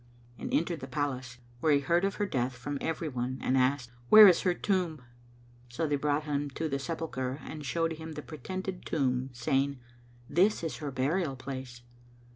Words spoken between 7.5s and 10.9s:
showed him the pretended tomb, saying, "This is her